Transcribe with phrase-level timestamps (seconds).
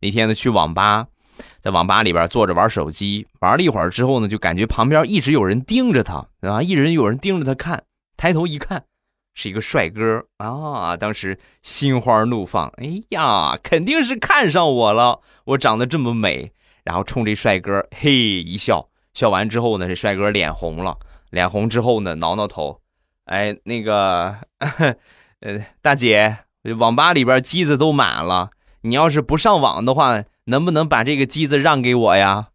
[0.00, 1.06] 那天呢去网吧，
[1.60, 7.82] 在网吧里边坐着玩手机，玩了一会儿之后呢，就感觉旁边一直有人盯着他，啊，一直有人盯着他看。
[8.16, 8.84] 抬头一看，
[9.34, 10.96] 是一个帅哥啊！
[10.96, 16.52] 当时心花怒放，哎呀，肯定是看上我了，我长得这么美。
[16.84, 20.96] 然后冲这帅哥嘿一笑，笑完之后呢，这帅哥脸红了，
[21.30, 22.80] 脸红之后呢，挠挠头，
[23.26, 24.34] 哎，那个，
[25.40, 26.38] 呃，大姐，
[26.78, 28.50] 网吧里边机子都满了，
[28.82, 32.48] 你要是不上网的话，能不能把这个机子让给我呀？